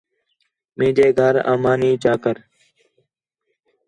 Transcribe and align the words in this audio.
مینجے 0.77 1.07
گھر 1.19 1.35
آ 1.51 1.53
مانی 1.63 1.91
چا 2.03 2.13
کر 2.23 2.37